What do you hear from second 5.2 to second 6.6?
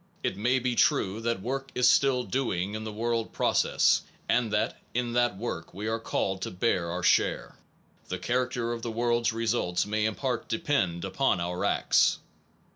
work we are called to